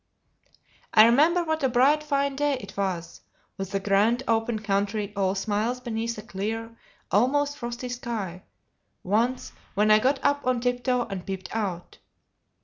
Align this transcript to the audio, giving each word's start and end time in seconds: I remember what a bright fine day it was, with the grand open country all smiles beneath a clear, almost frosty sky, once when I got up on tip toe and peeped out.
I 0.95 1.05
remember 1.05 1.43
what 1.43 1.61
a 1.61 1.69
bright 1.69 2.01
fine 2.01 2.35
day 2.35 2.53
it 2.59 2.75
was, 2.75 3.21
with 3.55 3.69
the 3.69 3.79
grand 3.79 4.23
open 4.27 4.57
country 4.57 5.13
all 5.15 5.35
smiles 5.35 5.79
beneath 5.79 6.17
a 6.17 6.23
clear, 6.23 6.75
almost 7.11 7.55
frosty 7.55 7.89
sky, 7.89 8.41
once 9.03 9.51
when 9.75 9.91
I 9.91 9.99
got 9.99 10.19
up 10.23 10.43
on 10.47 10.59
tip 10.59 10.83
toe 10.83 11.03
and 11.03 11.23
peeped 11.23 11.55
out. 11.55 11.99